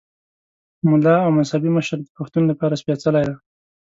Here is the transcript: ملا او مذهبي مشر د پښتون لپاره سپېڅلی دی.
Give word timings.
ملا 0.89 1.15
او 1.25 1.29
مذهبي 1.37 1.69
مشر 1.77 1.97
د 2.01 2.07
پښتون 2.17 2.43
لپاره 2.51 2.79
سپېڅلی 2.81 3.23
دی. 3.27 3.35